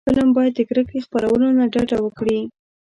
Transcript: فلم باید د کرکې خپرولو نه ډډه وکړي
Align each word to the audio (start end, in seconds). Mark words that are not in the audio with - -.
فلم 0.07 0.27
باید 0.35 0.53
د 0.55 0.59
کرکې 0.69 1.03
خپرولو 1.05 1.47
نه 1.57 1.65
ډډه 1.73 1.97
وکړي 2.01 2.39